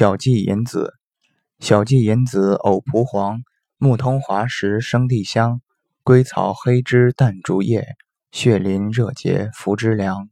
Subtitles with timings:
[0.00, 0.94] 小蓟银子，
[1.58, 3.42] 小蓟银子，藕蒲黄，
[3.76, 5.60] 木通华实，生地香。
[6.02, 7.86] 归草黑枝淡竹叶，
[8.32, 10.30] 血淋热结服之凉。